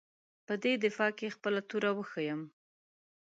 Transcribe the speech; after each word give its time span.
په 0.45 0.53
دې 0.63 0.73
دفاع 0.85 1.11
کې 1.17 1.33
خپله 1.35 1.61
توره 1.69 1.91
وښیيم. 1.97 2.41